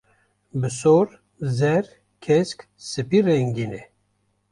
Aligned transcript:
bi 0.59 0.69
sor, 0.81 1.07
zer, 1.57 1.85
kesk, 2.23 2.59
sipî 2.89 3.19
rengîn 3.25 3.73
e. 3.81 3.83